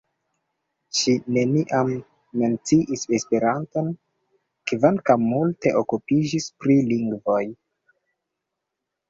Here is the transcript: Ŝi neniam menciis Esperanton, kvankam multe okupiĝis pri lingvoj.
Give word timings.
Ŝi 0.99 1.11
neniam 1.35 1.91
menciis 2.41 3.03
Esperanton, 3.17 3.91
kvankam 4.73 5.29
multe 5.35 5.75
okupiĝis 5.83 6.49
pri 6.65 6.81
lingvoj. 6.95 7.41